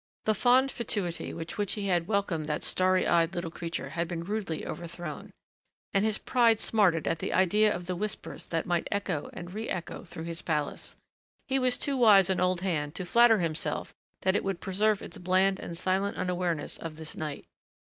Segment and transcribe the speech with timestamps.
[0.25, 4.23] The fond fatuity with which he had welcomed that starry eyed little creature had been
[4.23, 5.29] rudely overthrown.
[5.93, 9.69] And his pride smarted at the idea of the whispers that might echo and re
[9.69, 10.95] echo through his palace.
[11.47, 13.93] He was too wise an old hand to flatter himself
[14.23, 17.45] that it would preserve its bland and silent unawareness of this night.